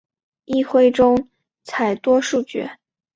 [0.45, 1.29] 议会中
[1.63, 2.79] 采多数决。